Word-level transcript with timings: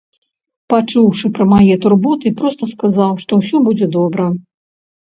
Пачуўшы 0.73 1.31
пра 1.35 1.45
мае 1.53 1.75
турботы, 1.83 2.33
проста 2.43 2.63
сказаў, 2.73 3.11
што 3.27 3.31
ўсё 3.45 3.57
будзе 3.71 3.85
добра. 4.01 4.23